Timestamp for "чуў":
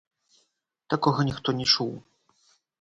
1.77-1.95